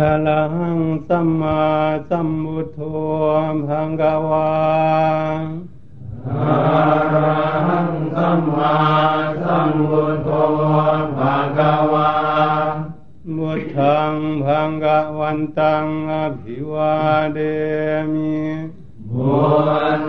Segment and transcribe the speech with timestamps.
[0.00, 1.62] พลังสัมมา
[2.10, 2.80] สัมพุทโธ
[3.68, 4.50] พังกวา
[6.28, 6.58] อะ
[7.12, 8.76] ระหังสัมมา
[9.42, 10.30] สัมพุทโธ
[11.18, 12.12] ภะคะวา
[13.36, 14.14] บุตัง
[14.44, 14.86] พังก
[15.18, 16.96] วันตังอภิวา
[17.34, 17.38] เด
[18.12, 18.40] มิ
[19.12, 19.36] บุ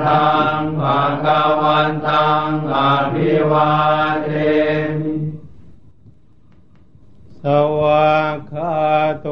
[0.03, 0.27] ตั
[0.57, 2.77] งภะคะวันตังอ
[3.13, 3.69] ภิวา
[4.23, 4.29] เด
[4.99, 5.16] มิส
[7.81, 8.17] วา
[8.51, 8.75] คา
[9.21, 9.27] โต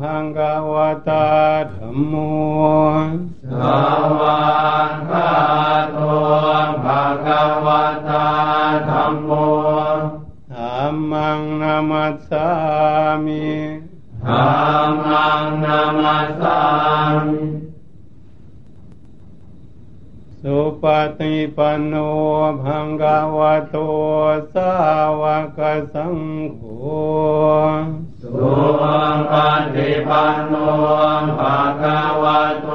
[0.00, 0.38] พังก
[0.72, 0.74] ว
[1.08, 1.28] ตา
[1.74, 2.14] ธรรมโม
[3.60, 3.64] ส
[4.20, 4.42] วา
[5.10, 5.30] คา
[5.92, 5.98] โต
[6.84, 7.68] ภะคะว
[8.08, 8.28] ตา
[8.90, 9.30] ธรรมโม
[10.52, 10.60] ธร
[10.92, 12.48] รมังนามัสสา
[13.24, 13.50] มิ
[14.26, 16.58] ธรรมังนามัสสา
[17.26, 17.59] มิ
[20.44, 20.84] สุป
[21.18, 21.94] ฏิปันโน
[22.62, 23.38] ภังกาว
[23.70, 23.76] โต
[24.54, 24.72] สา
[25.20, 25.22] ว
[25.58, 25.60] ก
[25.92, 26.16] สัง
[26.52, 26.60] โฆ
[28.22, 28.30] สุ
[29.32, 29.34] ป
[29.74, 30.54] ฏิปันโน
[31.38, 32.24] ภังกาว
[32.62, 32.66] โต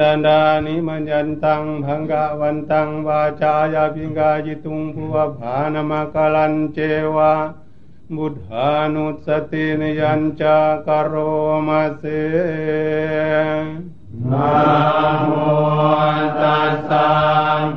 [0.00, 6.78] ดาดานิมัญญันตังพังกวันตังวาจายาปิงกาจิตุงภูวภานมะกลันเจ
[7.16, 7.34] วะ
[8.16, 11.14] บุธานุสตินยัญจากโร
[11.66, 12.02] มาเส
[14.30, 14.50] นะ
[15.26, 15.30] โม
[16.40, 17.08] ตัสสะ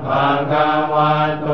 [0.05, 1.47] ภะคะวะโต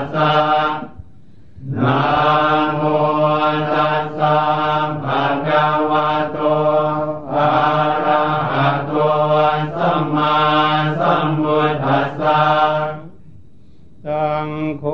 [0.00, 0.34] สสะ
[1.78, 2.00] นะ
[2.76, 2.82] โม
[3.72, 4.38] ตัสสะ
[5.04, 6.38] ภะคะวะโต
[7.34, 7.48] อะ
[8.04, 8.92] ระหะโต
[9.74, 10.36] สัมมา
[10.98, 12.42] สัมพุทธัสสะ
[14.06, 14.48] สัง
[14.78, 14.84] โฆ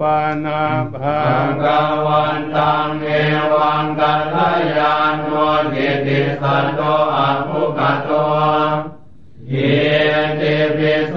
[0.00, 0.64] ปานา
[0.94, 1.20] ภา
[1.64, 1.66] ก
[2.06, 3.06] วันตังเอ
[3.52, 4.36] วังกัล
[4.76, 5.32] ยาณโน
[5.74, 6.80] กิติสัตโต
[7.16, 8.10] อะภุกะโต
[9.48, 9.54] เย
[10.40, 11.16] ติปิโส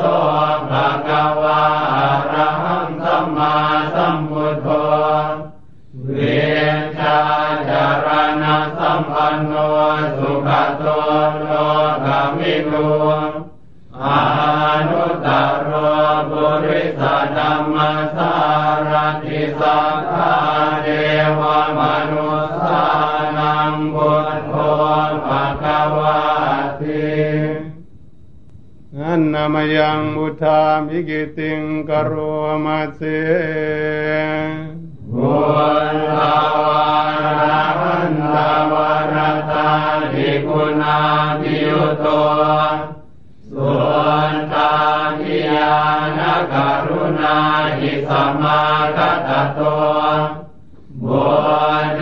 [30.23, 32.13] พุทามิกิติงกโร
[32.65, 33.01] มาเส
[35.13, 35.35] บุ
[35.93, 36.89] ญลาวา
[37.39, 38.73] รันตาว
[39.13, 39.15] ร
[39.51, 39.69] ตา
[40.11, 40.97] ภิกุณา
[41.39, 42.07] ภิยุโต
[43.49, 43.69] สุ
[44.33, 44.71] นตา
[45.19, 45.79] ทิยา
[46.17, 46.19] น
[46.53, 46.55] ก
[46.88, 47.38] รุณา
[47.77, 48.61] หิสัมมา
[48.97, 49.59] คัตโต
[51.03, 51.23] บุ
[51.95, 52.01] เต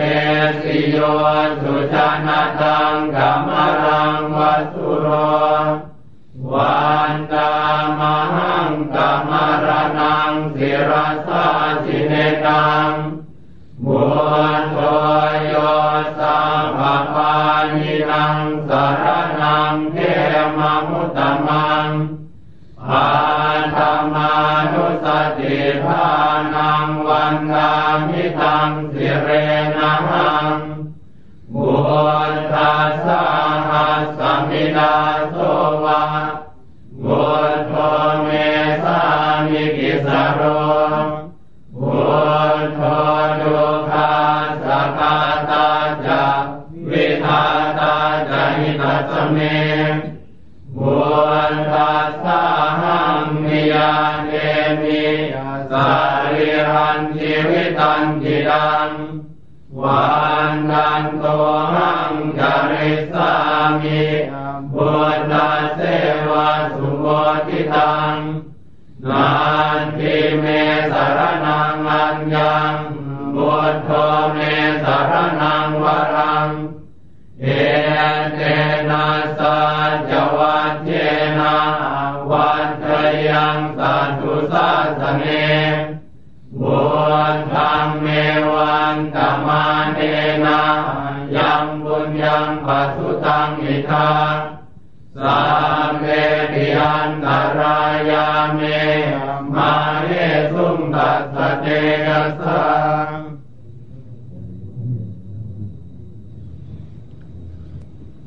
[0.60, 0.98] สิโย
[1.60, 1.94] สุจ
[2.26, 3.50] นะตังกัม
[3.82, 5.06] รังวัสุโร
[5.80, 5.89] วั
[7.14, 7.52] นตา
[7.98, 8.00] ม
[8.34, 9.30] หังกัม
[9.66, 10.92] รนังสิร
[11.26, 11.46] สา
[11.84, 12.14] สิเน
[12.46, 12.90] ตัง
[13.84, 14.02] บุ
[14.60, 14.78] ญโท
[15.48, 15.54] โย
[16.18, 16.80] สัมภ
[17.14, 17.34] ปา
[17.74, 18.38] นินัง
[18.68, 19.04] สาร
[19.40, 19.96] นังเท
[20.56, 21.88] มมุตตมัง
[22.90, 23.08] อา
[23.74, 24.34] ธรรมา
[24.72, 25.06] นุส
[25.38, 26.08] ติภา
[26.54, 27.72] นังวันกา
[28.08, 29.28] มิตังสิเร
[29.78, 30.54] นะหัง
[31.54, 31.72] บุ
[32.32, 33.22] ญทัสสะ
[33.68, 34.94] หัสสมิดา
[35.32, 35.59] โส
[58.86, 58.90] น
[92.70, 94.10] ปัสุตังอิทา
[95.16, 95.38] สั
[95.88, 96.04] มเม
[96.52, 97.26] ติอันต
[97.58, 97.78] รา
[98.10, 98.60] ยาเม
[99.54, 99.72] มา
[100.04, 100.10] เน
[100.52, 101.66] สุงตัสเต
[102.06, 102.62] กัสสะ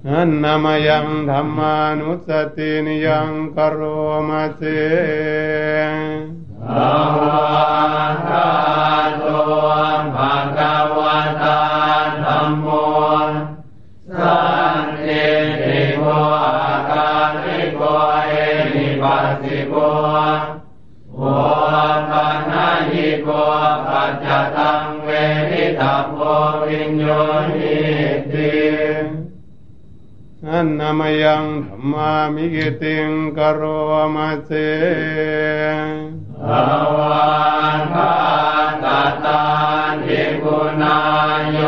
[0.07, 3.80] อันนามยังธรรมานุสตินิยังกโร
[4.30, 4.62] มาเส
[6.68, 8.50] ภะคะคะ
[9.19, 9.24] โต
[10.16, 11.60] ภะคะวะตา
[12.24, 12.83] ธัมโม
[24.25, 25.10] จจตังเว
[25.50, 26.19] ทิตัพโพ
[26.68, 27.06] วิญโย
[27.56, 27.77] นิ
[28.33, 28.54] ติ
[30.48, 33.62] อันนามยังธรรมามิกิติงกโร
[34.15, 34.51] มาเส
[36.48, 36.50] ภ
[36.98, 37.27] วั
[37.80, 38.13] นพา
[38.83, 38.86] ต
[39.25, 39.42] ตา
[40.06, 40.98] นิกุณา
[41.54, 41.60] โย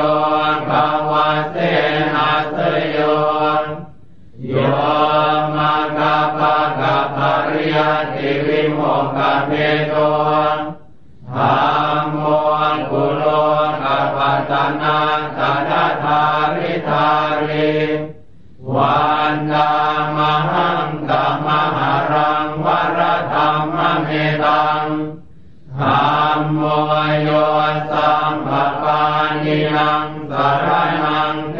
[29.75, 30.67] นังสาร
[31.03, 31.59] นังเท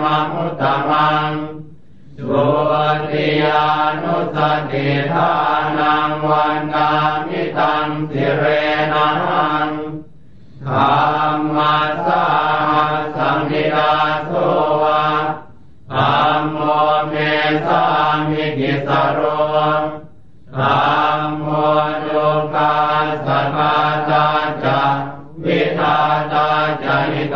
[0.00, 1.32] มมุตตมัง
[2.18, 2.44] สุ
[3.10, 3.64] ติยา
[4.02, 4.38] นุส
[4.70, 5.30] ติทา
[5.78, 6.90] นังวันดา
[7.26, 8.44] มิตังสิเร
[8.92, 9.08] นั
[9.66, 9.68] ง
[10.66, 10.74] ธร
[11.32, 12.24] รมัสสา
[13.16, 13.92] สังนิดา
[14.26, 14.30] โส
[14.82, 15.04] วะ
[15.92, 16.60] ธรรมโม
[17.08, 17.14] เม
[17.66, 17.82] สา
[18.28, 19.20] มิกิสโร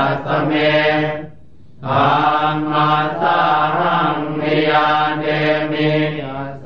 [0.04, 0.52] ตัสเม
[1.84, 1.94] ธร
[2.52, 3.40] รมัสา
[3.76, 4.88] หังนิยา
[5.20, 5.24] เด
[5.72, 5.92] มิ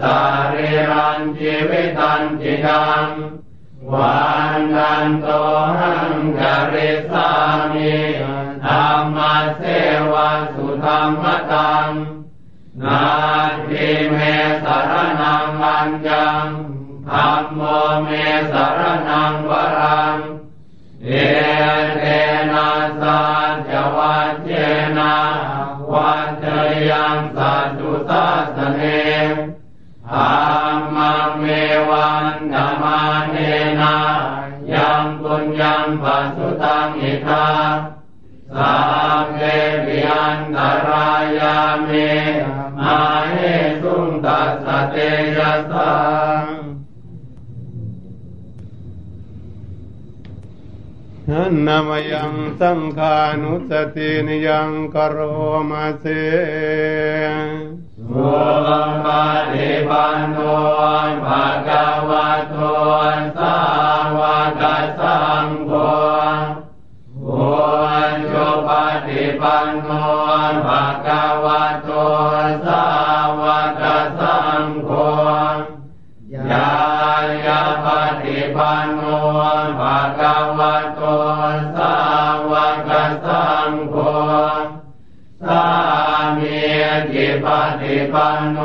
[0.00, 0.18] สา
[0.52, 3.06] ริรันจิวิตันจิดัง
[3.92, 4.18] วั
[4.58, 5.26] นดันโต
[5.78, 6.40] หังก
[6.72, 7.30] ริสา
[7.72, 7.96] มิ
[8.64, 9.18] ธรรม
[9.56, 9.62] เส
[10.12, 11.90] วะสุธรรมตัง
[12.82, 13.04] นา
[13.68, 14.16] ทิเม
[14.64, 16.46] สารนังอัญญัง
[17.10, 17.60] ธรรมโม
[18.04, 18.08] เม
[18.52, 20.16] สารนังวรัง
[21.04, 21.10] เอ
[23.08, 24.50] เตนะสัจวัจเจ
[24.98, 25.14] นะ
[25.92, 26.44] วัจ
[26.90, 28.26] ยังสัจุสั
[28.56, 28.80] สเน
[30.12, 30.30] อา
[30.94, 31.44] มังเม
[31.88, 33.00] วันธรรมา
[33.30, 33.36] เน
[33.80, 33.96] นะ
[34.72, 37.48] ยังปุญญังปัสสุตังอิทา
[38.54, 38.74] สั
[39.22, 39.38] พเพ
[39.86, 40.58] วิอันต
[40.88, 41.88] รายาเม
[42.78, 43.00] มา
[43.30, 43.34] เห
[43.82, 44.96] สุงตัสเต
[45.36, 45.38] ย
[45.72, 45.94] สั
[46.42, 46.44] ง
[51.30, 55.18] นามยังสังขานุสตินิยังกโร
[55.70, 56.04] มาเส
[57.94, 58.30] สุ
[59.04, 59.06] ป
[59.52, 60.38] ฏิปันโน
[61.26, 62.56] ภะคะวะโต
[63.38, 63.56] สา
[64.16, 64.18] ว
[64.60, 64.62] ก
[65.00, 65.72] สังโฆ
[67.24, 67.30] โอ
[68.32, 68.70] จุป
[69.06, 69.88] ฏิปันโน
[70.66, 71.90] ภะคะวะโต
[72.66, 73.07] สาว
[81.76, 81.94] สา
[82.50, 82.52] ว
[82.88, 82.90] ก
[83.24, 83.96] สังโฆ
[85.44, 85.64] สา
[86.36, 86.60] มี
[87.12, 87.46] จิป
[87.80, 88.58] ฏิปันโน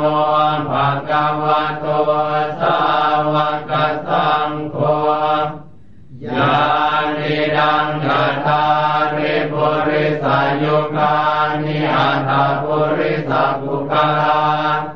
[0.68, 1.86] ภะคะวะโต
[2.60, 2.78] สา
[3.32, 3.34] ว
[3.70, 3.72] ก
[4.08, 4.76] สังโฆ
[6.24, 6.54] ญา
[7.16, 8.06] ณิดังก
[8.46, 8.64] ตา
[9.14, 11.14] ริปุริสายุคา
[11.62, 12.30] นิอัตถ
[12.62, 13.30] ปุริส
[13.60, 14.93] ปุคาเอ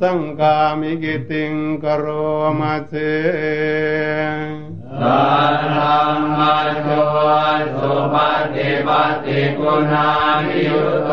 [0.00, 2.04] สังกามิกิติงกโร
[2.60, 2.92] มาเส
[5.00, 6.86] สัทธัมมาโช
[7.78, 8.14] สุป
[8.54, 10.08] ฏิปัตติกุณา
[10.44, 11.10] ภิยุตโต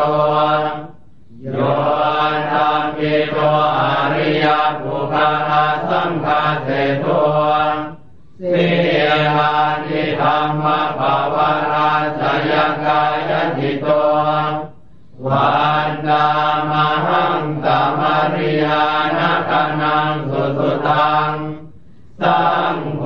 [22.20, 22.40] สั
[22.74, 23.04] งโฆ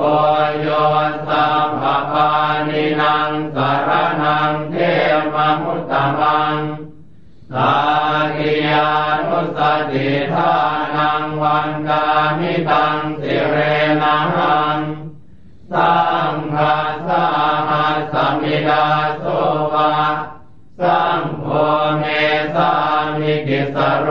[0.61, 0.67] โย
[1.27, 2.29] สัมภปา
[2.67, 3.89] นินังสาร
[4.21, 4.75] นังเท
[5.33, 6.57] มมุตตมัง
[7.51, 7.73] สา
[8.35, 8.89] กิยา
[9.25, 9.59] นุส
[9.91, 10.53] ติทา
[10.95, 12.05] นังวันกา
[12.37, 13.55] มิตังสิเร
[14.01, 14.17] นั
[14.77, 14.79] ง
[15.71, 15.93] สั
[16.31, 16.75] งฆา
[17.07, 17.25] สา
[17.69, 18.85] หัสสมิดา
[19.19, 19.23] โส
[19.73, 19.93] วะ
[20.79, 21.47] สังโฆ
[21.99, 22.03] เม
[22.55, 22.71] สา
[23.17, 24.07] มิกิสโร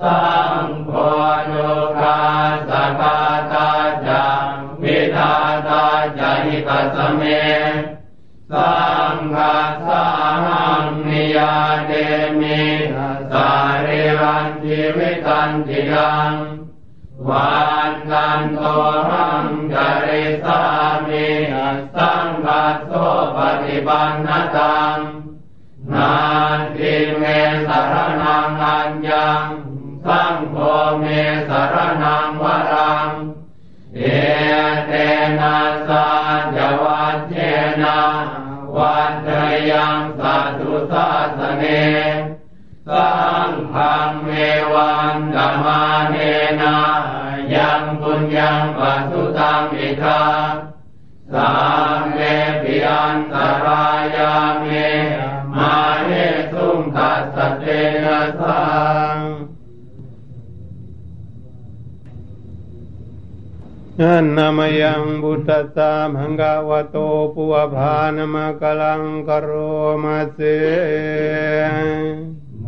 [0.00, 0.31] สัง
[6.94, 7.22] สเม
[8.52, 8.72] สั
[9.14, 9.88] งฆาส
[10.44, 11.54] หังนิยา
[11.86, 11.92] เด
[12.40, 12.62] มิ
[13.30, 13.50] สา
[13.84, 16.32] ริรันชีวิตันติยัง
[17.28, 17.52] วั
[17.88, 18.58] นกันโต
[19.08, 19.74] หังจ
[20.04, 20.60] ริสา
[21.06, 21.28] มิ
[21.96, 22.90] สังฆาโส
[23.36, 24.96] ปฏิบันนตัง
[25.92, 26.12] นา
[26.76, 27.22] ทิเม
[27.66, 29.46] สารนังอัญญัง
[30.04, 30.56] สังโฆ
[31.00, 31.04] เม
[31.48, 32.11] สารนั
[41.62, 41.68] เน
[42.88, 43.08] สั
[43.48, 44.30] งขังเม
[44.74, 46.16] วันธรรมาเน
[46.60, 46.76] นะ
[47.54, 50.22] ยังปุญญังปัสสุตังอิทา
[51.32, 51.71] สา
[64.02, 66.96] นันนามยังบุตตสามังกาวโต
[67.34, 69.48] ปุวภานมะกลังกโร
[70.04, 70.38] มาเส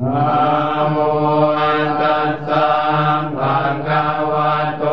[0.02, 0.96] นะโม
[2.00, 2.68] ตัสสะ
[3.36, 4.34] ภะคะว
[4.78, 4.84] โต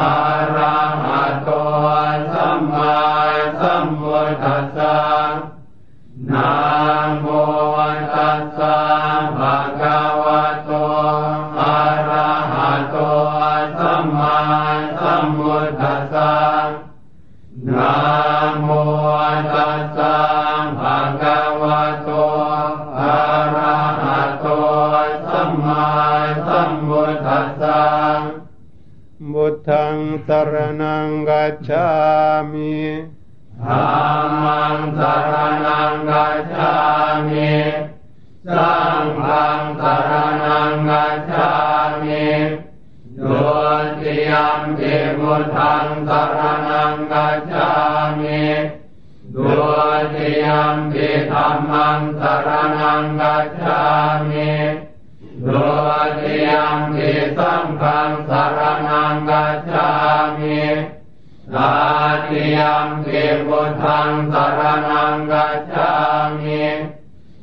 [0.00, 0.16] อะ
[0.56, 1.50] ระหะโต
[2.32, 2.98] สัมมา
[3.60, 32.75] สัมพุทธัสสะา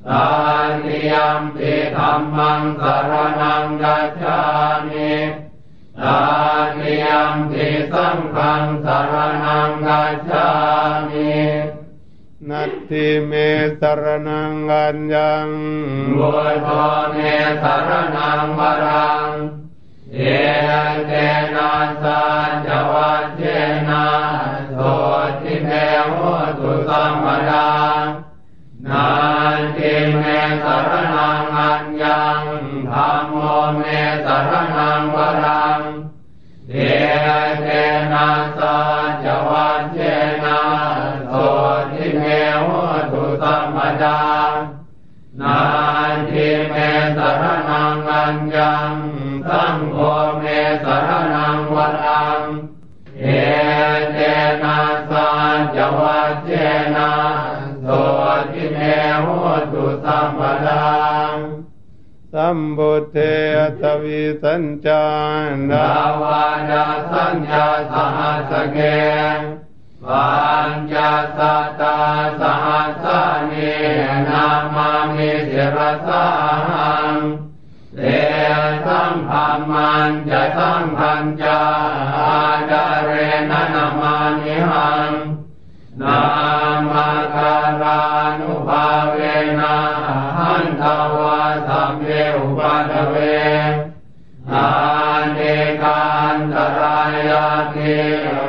[0.08, 0.26] ตา
[0.84, 4.40] ติยัมปิธัมมังสรณังกัจฉา
[4.88, 5.14] มิ
[6.02, 6.20] ตา
[6.78, 10.48] ติยัมปิสังฆังสรณังกัจฉา
[11.10, 11.38] มิ
[12.50, 13.32] นัตติเม
[13.80, 15.48] สรนังกัญญัง
[16.18, 16.68] บุตโต
[17.14, 17.18] เม
[17.62, 19.30] สรณังวรัง
[20.14, 20.20] เอ
[21.08, 21.12] เต
[21.56, 22.22] นะสา
[22.66, 23.42] จวัจเจ
[23.90, 24.06] นะ
[24.74, 24.80] โส
[25.42, 25.70] ติเม
[26.10, 26.16] โห
[26.60, 27.68] ตุสัมปดา
[28.88, 29.23] นา
[29.78, 30.24] ทิเม
[30.64, 32.42] สรณังอัญญัง
[32.92, 33.36] ธรรมโม
[33.76, 33.82] เม
[34.26, 35.82] สรณังวรัง
[36.70, 36.76] เอ
[37.62, 37.68] เต
[38.12, 38.78] นะสา
[39.24, 39.98] จวัจเจ
[40.44, 40.62] นะ
[41.30, 41.34] โส
[41.92, 42.24] ติเม
[42.62, 42.68] โห
[43.12, 44.22] ตุสัมปดา
[45.42, 45.60] นา
[46.30, 46.76] ทิเม
[47.18, 48.94] สรนังอัญญัง
[49.48, 49.98] สังโฆ
[50.40, 50.44] เม
[50.84, 52.42] สรนังวรัง
[53.20, 53.26] เอ
[54.14, 54.20] เจ
[54.64, 54.80] นะ
[55.10, 55.28] สา
[55.76, 56.50] จวัจเจ
[56.96, 57.12] นะ
[57.84, 58.23] โส
[59.26, 59.32] โห
[59.74, 60.84] ตุสัมปดา
[62.34, 63.18] สัมบุเท
[63.58, 65.06] อตวิสัญจา
[65.52, 68.78] นดาวาดาสัญญาสหัสเก
[70.06, 70.30] ปั
[70.70, 70.96] ญจ
[71.38, 72.00] สัตตา
[72.40, 73.74] สหัสสานี
[74.28, 75.78] นามามิสิร
[76.08, 76.28] สั
[77.12, 77.14] ง
[77.96, 78.02] เต
[78.86, 81.62] สัมพัมมันจะสัมพันจา
[82.18, 82.38] อา
[82.72, 83.12] ดาเร
[83.52, 85.12] นนามานิหัง
[86.02, 88.02] นาารา
[88.40, 89.18] นุภาเว
[89.60, 89.76] นะ
[90.38, 90.84] หันต
[91.16, 93.16] วาสัมเวอุปัฏเว
[94.54, 94.70] อา
[95.34, 95.40] เน
[95.82, 96.04] กั
[96.36, 97.00] นตรา
[97.30, 97.96] ยาติ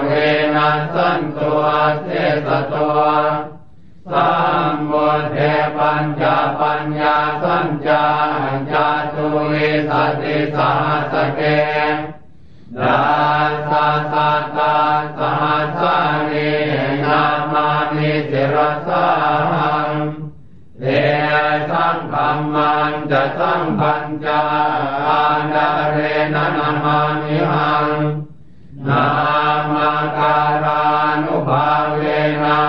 [0.06, 0.10] เว
[0.54, 1.62] นัสันตัว
[2.02, 2.08] เส
[2.46, 2.98] สตัว
[4.10, 4.30] สั
[4.72, 4.92] มโม
[5.32, 5.36] เท
[5.76, 6.22] ปัญจ
[6.60, 8.04] ปัญญาสัญจา
[8.72, 9.90] จาตุวิส
[10.20, 11.40] ติสหัสเก
[12.80, 13.02] ดา
[13.68, 15.43] สาสตาสหัสสา
[23.38, 24.40] สังพันจา
[25.06, 25.22] อา
[25.54, 25.98] ดาเร
[26.34, 27.88] นนามานิหัง
[28.88, 29.06] นา
[29.72, 30.82] มาการา
[31.22, 32.02] นุภาเว
[32.44, 32.60] นะ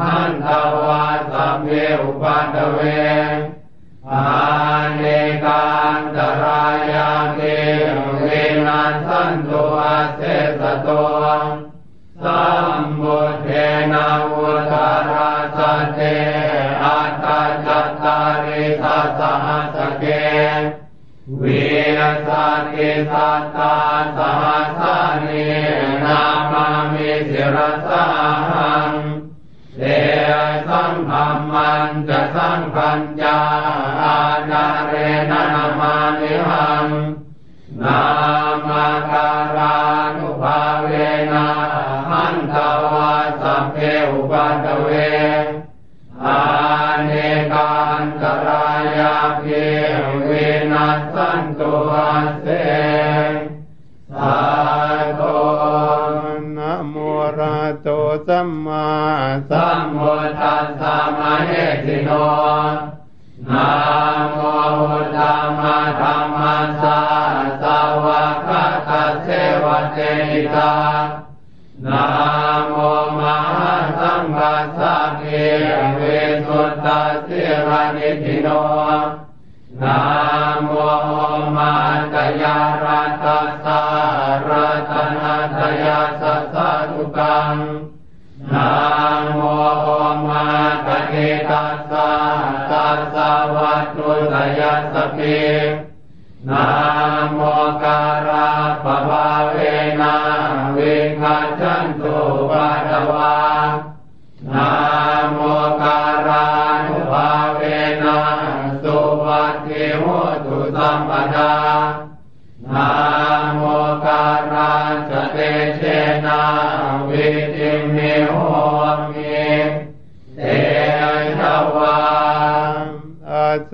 [0.00, 0.48] หันต
[0.84, 1.68] วาสัมเว
[2.00, 2.78] อุปัฏเว
[4.12, 4.26] อา
[4.96, 5.02] เน
[5.44, 5.64] กั
[5.98, 7.40] นตรายาเก
[8.22, 8.26] เว
[8.66, 10.20] นัสันตุอาเส
[10.60, 10.88] สโต
[12.22, 12.42] สั
[12.80, 13.46] มบุเท
[13.92, 15.58] นาวุตาราส
[15.94, 16.00] เต
[16.84, 19.76] อัตตาจัตตาริสัสหัส
[22.74, 23.74] ติสัตตา
[24.16, 25.30] สหัสาน
[26.04, 27.90] นามามิสิรัส
[28.50, 28.90] หัง
[29.78, 29.82] เด
[30.68, 33.38] สังพัมมันจะสังพัญญา
[34.02, 34.94] อาจารเร
[35.30, 35.42] นนา
[35.78, 36.86] มานิหัง
[58.26, 58.88] สัมมา
[59.50, 61.52] สัมพุทธัสสะมะเน
[61.84, 62.10] ติโน
[63.50, 63.70] นะ
[64.32, 64.38] โม
[64.78, 65.18] พุทธ
[65.60, 67.00] มะธรรมะสา
[67.62, 69.28] สาวะคะตะเส
[69.64, 70.74] วะเตหิตา
[71.90, 72.06] นะ
[72.68, 72.74] โม
[73.18, 73.20] ม
[73.56, 75.24] หาสังฆัสสะเก
[75.96, 76.00] เว
[76.46, 77.30] สุตตะเส
[77.68, 78.48] ระนิธิโน
[79.82, 80.00] นะ
[80.64, 80.70] โม
[81.56, 81.72] มา
[82.12, 83.26] ตยารัต
[83.64, 83.80] สา
[84.48, 87.56] รัตนาตยาสัสสะทุกัง
[93.54, 95.40] วัตุสยัสสะปิ
[96.48, 96.66] นะ
[97.34, 97.40] โม
[97.82, 98.48] การา
[98.84, 99.56] ปภาเว
[100.00, 100.14] นา
[100.76, 102.14] วิคัจันตุ
[102.50, 103.34] ปะตตวา
[104.52, 104.70] นะ
[105.32, 105.38] โม
[105.82, 106.44] การา
[106.86, 107.60] นุภาเว
[108.02, 108.18] นา
[108.82, 110.04] สุวัติโห
[110.44, 111.81] ตุสัมปทา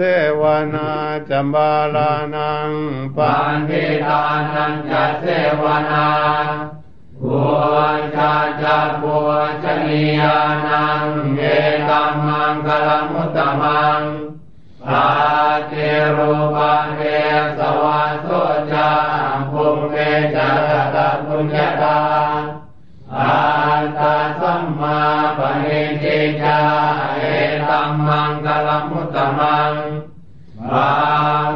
[0.00, 0.04] เส
[0.42, 0.90] วนา
[1.28, 2.70] จัมบาลานัง
[3.16, 4.22] ปัปันนทิทา
[4.54, 5.24] นันจะเส
[5.62, 6.08] วนา
[7.22, 7.40] บั
[7.72, 7.76] ว
[8.14, 9.30] ชาจะบัว
[9.62, 11.02] ชนียานัง
[11.36, 11.42] เอ
[11.88, 14.02] ตัมมังคลมุตตมัง
[14.86, 15.06] ปา
[15.68, 15.74] เจ
[16.16, 17.00] รูปะเท
[17.58, 18.26] สวะโส
[18.72, 18.90] จา
[19.50, 19.94] ภุมเม
[20.34, 21.98] จัตตะปุญญาตา
[23.16, 23.36] อา
[23.98, 24.98] ตาสัมมา
[25.38, 27.07] ปณิติจา
[27.68, 29.72] ตัมมังคลมุตตมัง
[30.70, 30.90] บา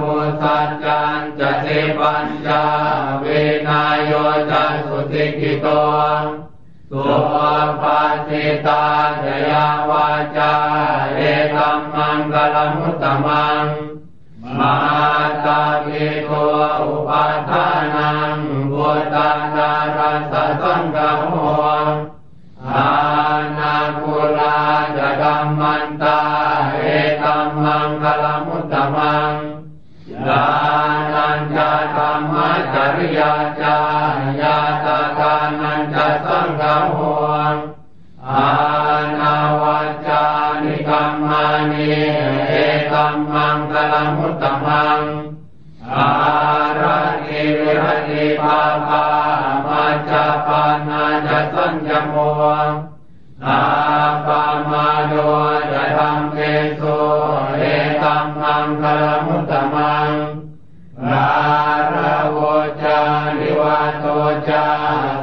[0.00, 1.66] มุสัจจันจะเท
[1.98, 2.62] ปัญจา
[3.20, 3.24] เว
[3.68, 4.12] นายโย
[4.50, 5.66] จันสุติกิโต
[6.90, 7.02] สุ
[7.82, 8.84] ปาสิตา
[9.22, 10.52] จยาวาจา
[11.16, 11.20] เอ
[11.56, 13.64] ตัมมังกลมุตตมัง
[14.58, 14.76] มา
[15.44, 16.30] ตาภิโก
[16.80, 18.36] อุปาทานัง
[18.72, 21.32] บุตตานารัสสังกโม
[27.48, 29.34] มมังคลมุตตมัง
[30.26, 30.44] ยา
[31.12, 32.34] นันจะธรรม
[32.74, 33.76] จริยาจา
[34.40, 36.62] ยาตาทานันจะสังฆ
[36.94, 36.98] โห
[38.30, 38.48] อา
[39.18, 40.24] นาวัจา
[40.62, 41.90] นิกรรมานิ
[42.48, 42.54] เอ
[42.92, 45.00] ตัมมังคลมุตตมัง
[45.94, 46.08] อา
[46.80, 49.04] รานิวิรติปาปา
[49.66, 52.14] มาจาปานาจสัญญโม
[53.46, 53.60] อา
[54.26, 55.14] ปามาโด
[58.80, 60.12] คลมุตตมัง
[61.10, 61.30] รา
[61.94, 62.38] ระโว
[62.82, 63.00] จา
[63.38, 64.06] นิวาโต
[64.48, 64.64] จา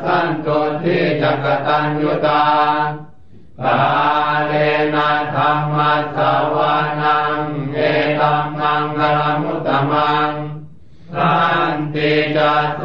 [0.06, 2.44] สันตุทิจักตัญญุตา
[3.64, 3.80] กา
[4.48, 4.54] เล
[4.96, 6.18] นะธรรมะส
[6.56, 7.42] วานัง
[7.74, 7.80] เอ
[8.20, 10.32] ตัมมังคลมุตตมัง
[11.14, 11.36] สั
[11.72, 12.84] นติจัตโต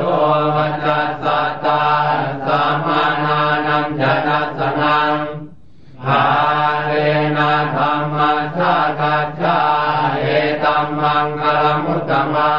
[0.54, 0.86] วัจ
[1.23, 1.23] จ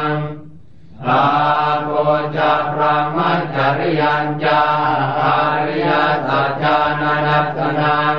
[0.08, 0.10] ง
[1.08, 1.22] อา
[1.84, 1.90] โก
[2.36, 4.60] จะพระมัจจริยัญจา
[5.20, 5.90] อาริย
[6.26, 8.14] สัจจานานัสนัง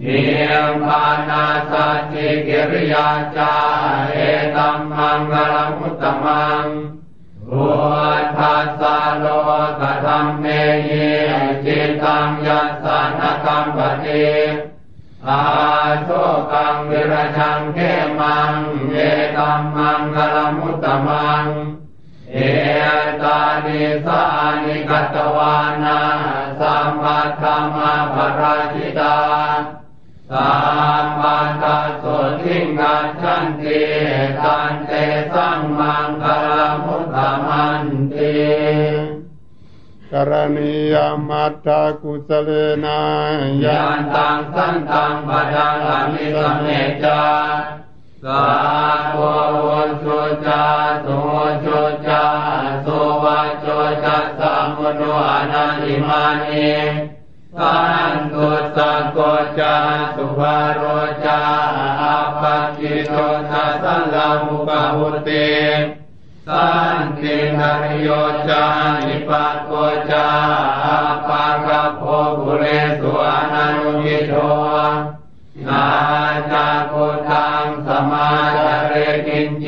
[0.00, 3.54] เนียมปานาสัจจิกิริยาจา
[4.12, 4.18] เอ
[4.54, 6.64] ตัมมังกลมุตตมัง
[7.48, 7.66] พุ
[8.36, 9.24] ทัสสะโล
[9.80, 10.44] กธรรมเม
[10.86, 11.08] หิ
[11.64, 12.86] จิตังยัสส
[13.18, 14.28] นกัมปติ
[15.28, 16.08] อา โช
[16.52, 17.78] กังวิรชังเข
[18.20, 18.54] มัง
[18.92, 18.96] เอ
[19.36, 21.44] ตัมมังกลมุตตมัง
[22.32, 22.38] เอ
[23.22, 24.22] ตานิสา
[24.62, 25.98] นิกัตวานา
[26.58, 29.18] สัมปัตธรรมาปราชิตา
[30.30, 30.50] สั
[31.02, 31.64] มปัตต
[32.02, 33.82] สุทิงกัจฉันติ
[34.44, 34.90] ตันเต
[35.32, 36.24] สังมังค
[36.56, 38.97] ลมุตตมันติ
[40.12, 40.96] กรณีย
[41.28, 42.50] มัตตากุสเล
[42.84, 43.00] นะ
[43.64, 46.68] ยันตังสันตังปะดังอมิสมเน
[47.04, 47.22] จา
[48.24, 48.44] กา
[49.12, 49.18] โว
[49.60, 49.66] โว
[50.02, 50.62] ชุจา
[51.04, 51.28] สุโห
[51.64, 52.24] ชุจา
[52.84, 53.66] สุวัจโจ
[54.04, 56.72] จัสสะมุโนอนันติมานิ
[57.58, 57.74] สั
[58.12, 59.18] นตุสะโก
[59.58, 59.74] จา
[60.14, 60.82] สุภาโร
[61.24, 61.40] จา
[62.00, 63.14] อาปัจจิโต
[63.50, 65.48] ทัสสะลามุปะหุติ
[66.48, 68.08] สันตินริโย
[68.48, 68.64] จา
[69.06, 69.70] นิปัสโก
[70.10, 70.26] จา
[71.28, 72.02] ปะกะโพ
[72.38, 72.64] บุเร
[73.00, 74.34] สวานานุยิโต
[75.66, 75.86] นา
[76.50, 78.94] จาคุตังสมาจเร
[79.26, 79.66] กินเจ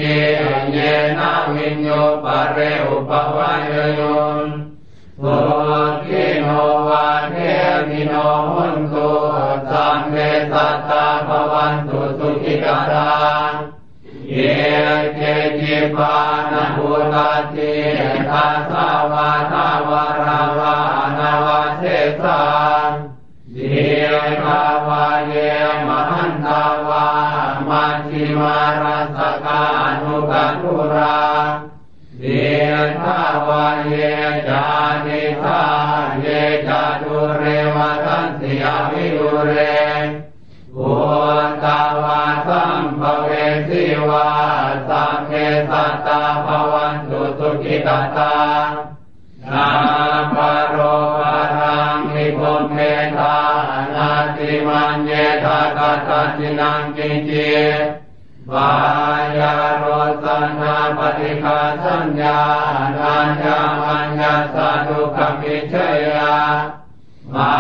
[0.72, 0.78] เย
[1.18, 1.88] นาวิญโย
[2.24, 3.62] ปะเรอุปวัย
[3.96, 4.00] โย
[4.44, 4.46] น
[5.20, 5.24] โส
[6.08, 6.48] ติโน
[6.88, 7.36] วาเท
[7.88, 8.12] มิโน
[8.52, 9.10] หุนตุ
[9.70, 10.14] สัมเม
[10.52, 13.49] สัตตาภวันตุสุขิกาตา
[15.96, 16.14] ปา
[16.52, 17.16] นหุต
[17.54, 17.74] ติ
[18.30, 20.74] ทัสสาวาทาวราวา
[21.18, 21.82] นาวาเท
[22.20, 22.40] สา
[23.52, 24.06] เดีย
[24.44, 25.34] กาวาเย
[25.86, 27.06] มหันตาวา
[27.68, 29.62] มัชิมารัสกา
[30.00, 31.20] นุกัตุรา
[32.20, 33.94] เดียทาวาเย
[48.16, 48.36] ตตา
[49.52, 49.68] นา
[50.34, 50.36] ป
[50.70, 50.76] โร
[51.18, 52.78] ปารังนิพมเม
[53.18, 53.36] ตา
[53.94, 55.10] นาติมันเย
[55.44, 57.54] ทากัตตินังกิจิ
[58.52, 58.70] วา
[59.38, 59.84] ยาโร
[60.22, 62.40] สันาปฏิคาสัญญา
[62.98, 65.74] นาญามัญญาสาธุขมิเช
[66.14, 66.34] ยา
[67.34, 67.52] มา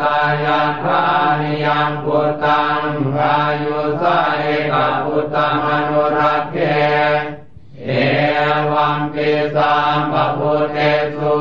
[0.00, 1.00] ตายาคา
[1.40, 2.80] นิยังพุตตัง
[3.18, 10.78] อายุสาเอกพุตตมนุรักเกังปิสัมปพุเต
[11.16, 11.34] สุ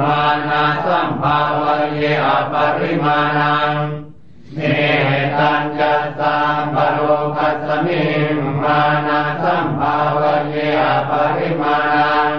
[0.00, 3.70] มานาสัมภาวะเยอปริมาณัง
[4.54, 4.58] เม
[5.38, 6.98] ตัญจะสัมปโร
[7.36, 12.30] คัสสมิงมานาสัมภาวะเยอปริมาณัง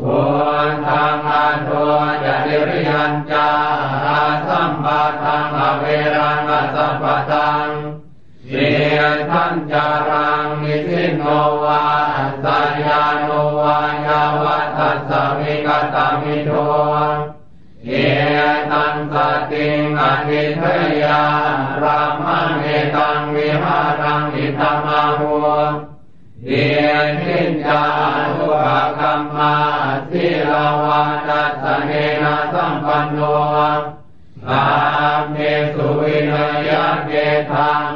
[0.00, 0.20] บุ
[0.68, 1.68] ญทางอาโท
[2.24, 3.48] จะเดริยัญจา
[4.06, 5.84] อาสัมปะทังอเว
[6.16, 7.68] รังอสัพพตัง
[8.48, 11.24] เสียทัญจารังนิสินโน
[11.64, 11.93] วา
[20.28, 21.22] ติงอธิเทยา
[21.82, 25.34] รามังเอตังวิหารังอิตมาหุ
[26.44, 27.82] เดียนิจจา
[28.36, 29.54] ทุกขรรมา
[30.08, 31.90] สิลาวานัสเน
[32.22, 33.18] นะสัมปันโน
[34.50, 34.62] อา
[35.18, 35.36] มเม
[35.74, 36.32] สุวิน
[36.68, 37.12] ยะเก
[37.52, 37.90] ทัง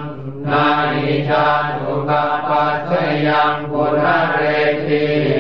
[0.51, 1.47] นานิชา
[1.79, 2.11] ทุกข
[2.49, 2.91] ปัส
[3.27, 4.41] ยังปุณเร
[4.87, 5.38] ติ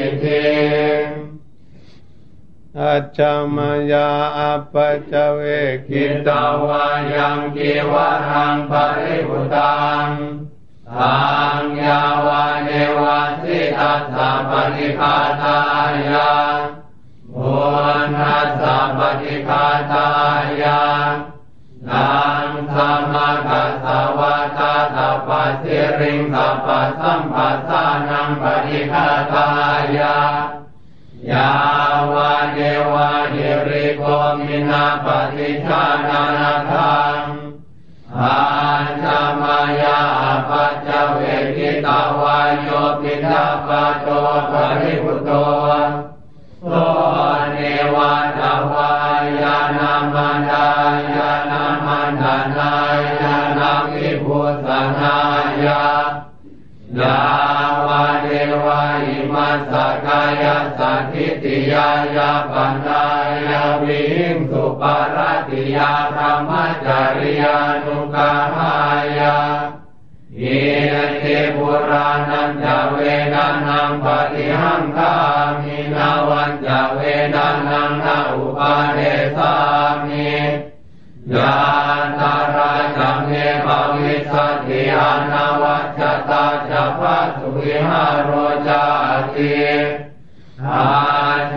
[2.82, 3.20] อัจจ
[3.54, 3.58] ม
[3.92, 4.74] ยาอัปป
[5.10, 5.40] จเว
[5.88, 10.08] กิตาวายังกิวะรังปริบุตัง
[10.94, 11.16] ทั
[11.58, 15.58] งยาวาเนวาสิตัสสะปฏิฆาตา
[16.10, 16.32] ยา
[17.34, 17.56] บุ
[18.06, 20.06] ญทัสสะปฏิฆาตา
[20.62, 20.82] ยา
[21.88, 22.06] นั
[22.46, 23.14] งธรรม
[23.48, 23.86] กัสส
[24.18, 29.46] วะตาตัปปะสิริงสัพพะสัมปัสสานังปฏิฆาตา
[29.98, 30.16] ยา
[31.30, 31.77] ยา
[32.12, 32.58] วาเด
[32.92, 34.02] วาหิริโก
[34.38, 37.20] มินาปฏิชานานาทัง
[38.20, 38.38] อา
[39.02, 40.00] จามายา
[40.48, 41.18] ปัจจเว
[41.56, 42.68] กิตาวายโย
[43.00, 43.68] ปิดาป
[44.02, 44.08] โต
[44.50, 45.30] ปริพุตโต
[46.68, 46.72] โส
[47.52, 47.58] เน
[47.94, 48.90] วาตาวา
[49.40, 50.66] ยานามันดา
[51.14, 52.72] ยานามันดานา
[53.20, 54.68] ยานาวิพุต
[55.00, 55.16] นา
[55.64, 57.38] ยายาวาเดา
[59.59, 59.75] สส
[60.07, 60.44] กาย
[60.79, 63.05] สัทิติยายาปัญญา
[63.49, 65.16] ยาวิหิงสุปาร
[65.49, 66.51] ติยาพระม
[66.87, 68.73] จาริยานุกาหา
[69.18, 69.37] ยา
[70.37, 70.44] เย
[71.18, 71.23] เท
[71.55, 72.97] ปุรานันจเว
[73.35, 75.12] ดันังปฏิหังคา
[75.61, 77.01] มินาวันจเว
[77.35, 78.99] ดันังนาอุปาเด
[79.37, 79.53] สา
[80.07, 80.31] มิ
[81.35, 81.55] ยา
[82.18, 83.33] ตาราจังเน
[83.64, 88.31] ภวิสัติอานาวัจตาจะพัสุวิหารโร
[88.68, 88.83] จา
[89.37, 89.57] ติ
[90.66, 90.88] อา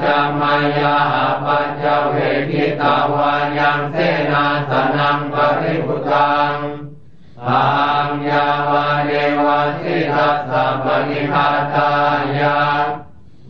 [0.03, 0.97] จามายา
[1.43, 2.15] ปัจจเว
[2.51, 3.97] กิตาวายังเส
[4.31, 6.53] นาสนังปริพุตัง
[7.47, 7.65] อั
[8.05, 9.11] งยาวาเด
[9.43, 11.91] วาสิทัสสะปฏิฆาตา
[12.39, 12.59] ยา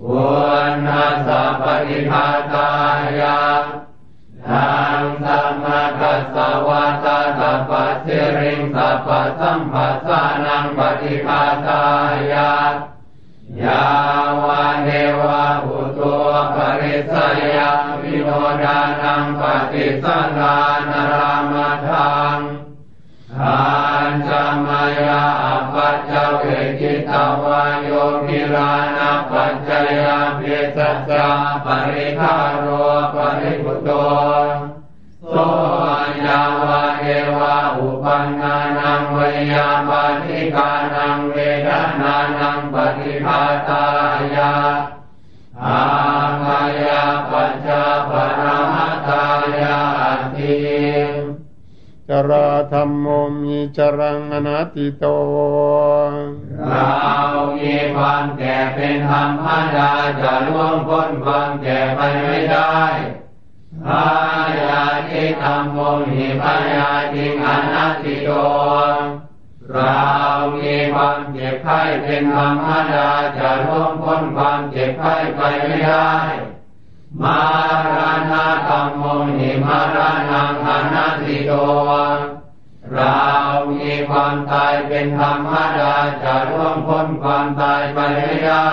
[0.04, 0.24] บุ
[0.70, 2.70] ญนัสสะปฏิฆาตา
[3.20, 3.40] ยา
[4.50, 9.08] ทังสัมมากัสสวะตาสัพพะสิริงสัพพ
[9.40, 11.84] สัมปัสสานังปฏิฆาตา
[12.34, 12.52] ยา
[13.66, 13.84] ยา
[14.44, 16.14] วาเดวะอุตุ
[16.56, 17.16] ปริส
[17.56, 17.72] ยา
[18.02, 18.30] วิโน
[18.64, 20.58] ดานังปฏิสันดา
[20.90, 21.54] นราม
[21.88, 22.40] ทัง
[23.40, 23.58] อา
[24.28, 25.24] จามายา
[25.74, 26.44] ปัจจเว
[26.80, 27.90] กิตาวายโย
[28.26, 29.70] มิรานะปัจจ
[30.02, 30.42] ยาเป
[30.76, 31.28] สัสสะ
[31.66, 32.66] ปริคาโร
[33.14, 33.90] ปริพุตโต
[35.30, 35.34] โส
[36.26, 37.06] ยาวาเอ
[37.38, 39.18] วะอุปันนานังเว
[39.54, 41.70] ยาปาทิกานังเวท
[42.01, 42.01] นา
[52.14, 53.08] จรารราธรรมโม
[53.42, 55.06] มีจรังอนัตติโต
[56.68, 56.92] เรา
[57.58, 62.80] มีความแก่เป็นธรรมดาจะล่วงพ้นความแก่ไปไม่ได้
[63.86, 64.06] พา
[64.60, 65.78] ยาทิธรรมโม
[66.12, 68.30] หิพายาทิงอนัตติโต
[69.74, 70.02] เรา
[70.58, 76.12] มีความเจ็บไข้เป็นธรรมดาจะล่วงพ้นความเจ็บไข้ไปไม่ได้
[77.20, 77.40] มา
[77.96, 79.04] ราณาธรรมโม
[79.38, 81.52] หิมารานังอนัตติโต
[82.94, 83.20] เรา
[83.72, 88.70] มีความตายเป็นธรรมดาจะล่วงพ้นความตายไปไม่ได้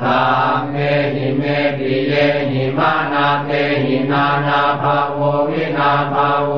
[0.00, 0.22] ธรร
[0.56, 0.76] มเม
[1.14, 1.42] หิเม
[1.78, 2.14] ปิเย
[2.50, 3.50] หิมานาเท
[3.84, 5.18] หินานาภาโว
[5.48, 6.52] วินาภาโว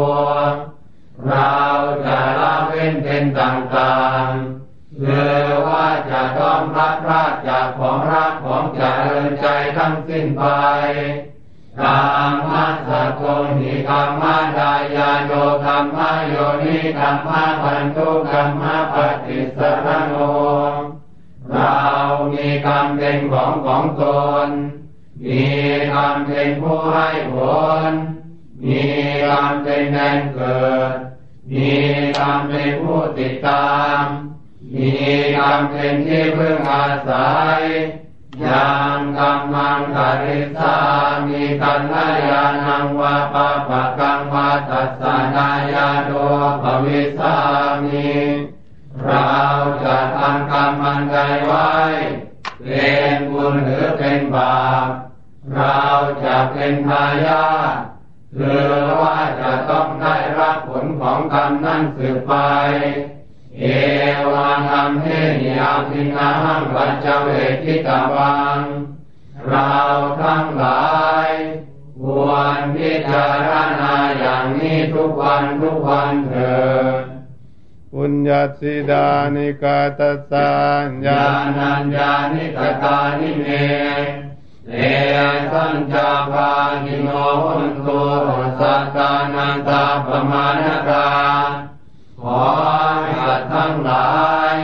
[1.27, 1.55] เรา
[2.05, 4.48] จะละเว้นเป็นต่างๆ
[7.09, 10.45] รากจากของรักของเจริญใจทั้งสิ้นไป
[11.81, 13.23] กามมัสะโก
[13.59, 14.23] หิกรรม
[14.57, 15.33] ดายาโย
[15.65, 17.17] ธรรมโยนิธรรม
[17.63, 18.95] พันธุกรรมป
[19.27, 20.15] ฏิสรโน
[21.51, 21.75] เรา
[22.33, 24.03] มีกรรมเป็นของของต
[24.47, 24.49] น
[25.25, 25.45] มี
[25.93, 27.37] กรรมเป็นผู้ให้ผ
[27.91, 27.93] ล
[28.67, 28.85] มี
[29.27, 30.93] กรรมเป็นแดนเกิด
[31.53, 31.73] มี
[32.19, 33.69] กรรมเป็นผู้ติดตา
[34.03, 34.05] ม
[34.75, 34.91] มี
[35.37, 37.29] กรรมเป็นที่พึ่งอาศั
[37.59, 37.61] ย
[38.45, 40.75] ยังกรรมังกริสา
[41.27, 41.95] มีกัล
[42.29, 45.03] ยาณังวาปะปะกังวาตัสส
[45.35, 46.13] นายาโด
[46.63, 47.35] ภวิสา
[47.85, 48.09] มี
[49.05, 49.29] เรา
[49.85, 51.71] จะทำกรรมมันใดไว้
[52.63, 54.89] เป็นบุญหรือเป็นบาป
[55.55, 55.81] เรา
[56.25, 57.77] จะเป็นทายาท
[58.37, 58.69] หรือ
[59.01, 62.33] ว่าจะต้องได้รับผลของกรรมนั้นสืบไป
[63.61, 63.65] เอ
[64.33, 65.07] วังธรรมเท
[65.41, 67.29] นิยาสินังปัจเว
[67.63, 68.61] ทิตาวัง
[69.47, 69.73] เรา
[70.23, 70.87] ทั้งหลา
[71.29, 71.31] ย
[72.03, 76.59] ควรพิจารณาอย่างนี้ทุกวันทุกวันเถิ
[77.01, 77.03] ด
[77.93, 80.53] ปุญญาสิดานิกาตสั
[80.87, 83.47] ญญาญาณัญญานิกตานิเม
[84.69, 84.73] เต
[85.53, 86.53] สัญจาภา
[86.85, 87.09] กิโน
[87.43, 88.01] หุนตุ
[88.59, 91.09] สัตตานันตาปมาณกา
[92.23, 92.43] ขอ
[93.23, 94.11] สัตว์ทั้งหลา
[94.53, 94.55] ย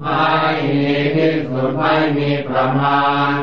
[0.00, 0.22] ไม่
[0.70, 3.02] มีที่สุดไม่มีประมา
[3.34, 3.36] ณ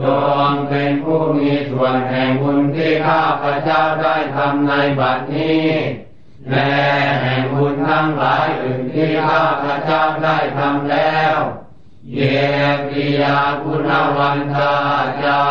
[0.00, 0.04] จ
[0.48, 5.66] งเป็นผู้มีส่วนแห่งบุญที่ข้าพระเจ้าได้ทำในบัดนี้
[6.50, 6.72] และ
[7.22, 11.36] แห่งบุญทั้งหลายอื่นที่ข้าพระเจ้าได้ทำแล้ว
[12.12, 12.20] เย
[12.88, 14.74] ปิยาคุณวันตา
[15.22, 15.42] จา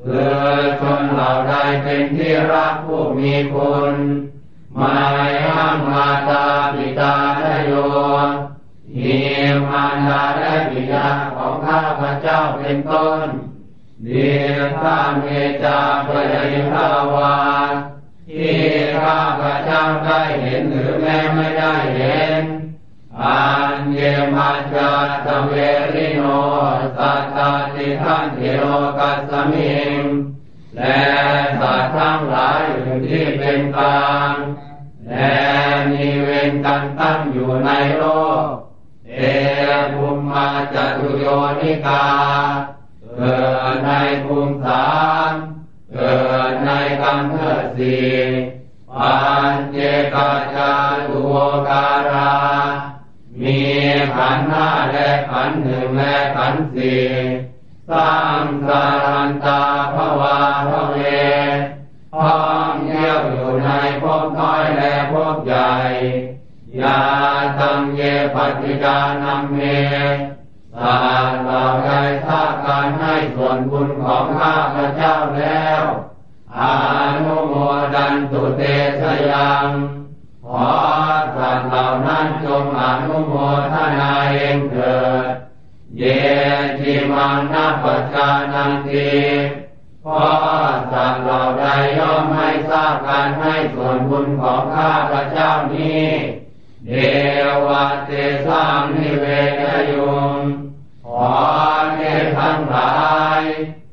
[0.00, 0.46] เพื่อ
[0.80, 3.94] ชนเหล่าใดเป็นที่รักผู้มีคุณ
[4.80, 4.94] ม่
[5.44, 7.72] ห้ามมาตาปิตาและโย
[8.94, 9.16] มี
[9.70, 13.26] มารดาและบิดาของข้าพระเจ้าเป็นต้น
[14.04, 15.24] เดียข้าเม
[15.62, 17.36] จาปยยภาวา
[18.28, 18.58] ที่
[19.02, 22.42] ข้าพระเจ้าได้เห็นหรือแม้ไม่ได้เห็น
[23.22, 23.40] อั
[23.72, 24.00] นเย
[24.34, 24.90] มาจา
[25.26, 25.52] ตเว
[25.94, 26.22] ริโน
[26.96, 28.64] สัตตาติทันเทโร
[28.98, 30.02] กัสมิง
[30.76, 30.98] และ
[31.60, 34.34] สัตว์ทั้งหลายอื่นที่เป็นกลาง
[35.10, 35.34] และ
[35.90, 38.04] มีเวรกันตั้งอยู่ในโล
[38.46, 38.48] ก
[39.10, 39.20] เอ
[39.92, 41.24] ภูมิมาจตุโย
[41.60, 42.04] นิกา
[43.16, 43.36] เกิ
[43.72, 43.90] ดใน
[44.24, 44.86] ภูมิสา
[45.30, 45.32] ม
[45.92, 46.14] เกิ
[46.50, 46.70] ดใน
[47.02, 47.34] กรรมเท
[47.76, 47.98] สี
[48.90, 49.14] ปั
[49.50, 49.76] ญเจ
[50.14, 50.72] กาจา
[51.06, 51.32] ตุโว
[51.68, 52.32] การา
[53.40, 53.58] มี
[54.14, 57.04] ขันธ์ห้าและขันธ์หนึ่งและขันธ์สี่
[57.90, 59.60] สร้างสารันตา
[59.94, 60.38] ภวา
[60.68, 60.96] ภเว
[68.34, 69.58] ปฏิกานัมเม
[70.74, 70.96] สา
[71.44, 75.82] เราได้ทราบการให้ส่วนบุญของข้าพระเจ้าแล้ว
[76.58, 76.62] อ
[77.24, 77.54] นุโม
[77.94, 78.62] ดันตุเต
[79.00, 79.66] ชยัง
[80.46, 80.68] ขอ
[81.36, 83.32] สัตว์เหล่านั้นจงอนุโม
[83.72, 85.26] ทนาเองเถิด
[85.98, 86.02] เย
[86.78, 87.84] จิมังนัป
[88.14, 89.10] จานันติ
[90.06, 91.64] พราะสัตว์เหล่าใด
[91.98, 96.06] ย่อมให้ทราบการให้ส่วนบุญของข้าพระเจ้านี้
[96.88, 96.92] เด
[97.66, 98.10] วะเต
[98.46, 99.24] สามนิเว
[99.60, 100.38] ทยุง
[101.04, 101.28] ขอ
[101.96, 102.94] เทพทั้งหลา
[103.40, 103.42] ย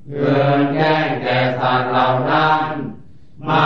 [0.09, 2.67] เกินแก้งแก่สัตว์เหล่านั้น
[3.47, 3.65] มา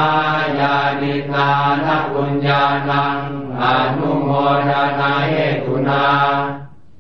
[0.59, 1.49] ยานิทา
[1.85, 3.19] นักุญญาณัง
[3.61, 3.63] อ
[3.97, 4.29] นุโม
[4.69, 5.35] ทนาเห
[5.65, 6.05] ตุนา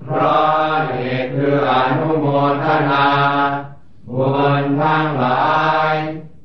[0.03, 2.25] เพราะเหตุคืออนุโม
[2.63, 3.07] ทนา
[4.09, 4.25] บุ
[4.61, 5.47] ญทั้งหลา
[5.91, 5.93] ย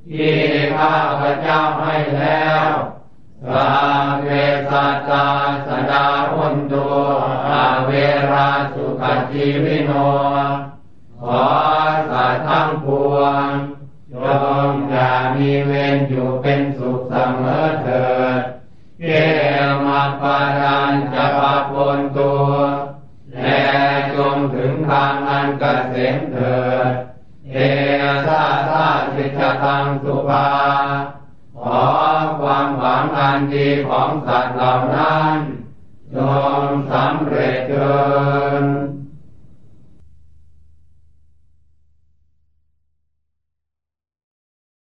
[0.09, 0.37] ที่
[0.77, 2.73] ข้าพเจ้าให้แล้ว
[3.47, 3.67] สั
[4.07, 4.27] พเพ
[4.69, 5.27] สัตตา
[5.67, 6.87] สดาหุนตุ
[7.49, 7.91] อาเว
[8.33, 9.93] ราสุขจีวิโน
[11.21, 11.43] ขอ
[12.11, 13.51] สัตว์ทั้งปวง
[14.13, 14.15] จ
[14.69, 18.07] งอย่ามีเวรอยู่เป็นสุขเสมอเถิ
[18.39, 18.41] ด
[19.01, 19.05] เก
[20.63, 22.51] รันจะปะปนตัว
[23.43, 23.63] และ
[24.15, 26.91] จงถึงทางอันเกษมเถิด
[27.53, 27.57] เอ
[28.27, 30.47] สาสาสิจตังสุภา
[31.61, 32.02] ขอ
[32.63, 35.39] ความหวังอันดีของสัตว์เหล่านั้น
[36.15, 36.17] จ
[36.67, 37.93] งสำเร็จเถิ
[38.63, 38.65] ด